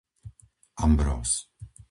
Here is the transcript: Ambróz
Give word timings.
Ambróz 0.85 1.31